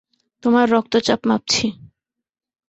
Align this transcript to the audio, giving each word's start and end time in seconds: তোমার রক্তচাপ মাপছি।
তোমার 0.43 0.65
রক্তচাপ 0.69 1.21
মাপছি। 1.29 1.65